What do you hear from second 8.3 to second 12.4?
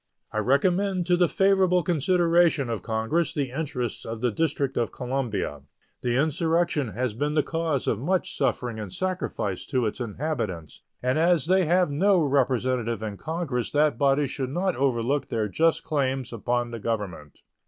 suffering and sacrifice to its inhabitants, and as they have no